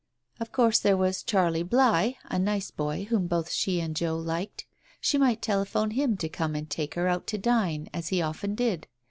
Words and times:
Of 0.39 0.51
course 0.51 0.79
there 0.79 0.97
was 0.97 1.21
Charlie 1.21 1.61
Bligh, 1.61 2.15
a 2.25 2.39
nice 2.39 2.71
boy 2.71 3.03
whom 3.03 3.27
both 3.27 3.51
she 3.51 3.79
and 3.79 3.95
Joe 3.95 4.17
liked; 4.17 4.65
she 4.99 5.19
might 5.19 5.43
telephone 5.43 5.91
him 5.91 6.17
to 6.17 6.27
come 6.27 6.55
and 6.55 6.67
take 6.67 6.95
her 6.95 7.07
out 7.07 7.27
to 7.27 7.37
dine, 7.37 7.87
as 7.93 8.07
he 8.07 8.19
often 8.19 8.55
did. 8.55 8.87